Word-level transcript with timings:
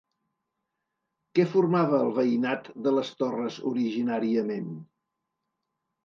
Què 1.39 1.43
formava 1.49 1.99
el 2.05 2.15
veïnat 2.15 2.69
de 2.87 2.93
les 2.95 3.11
Torres 3.19 3.59
originàriament? 3.73 4.73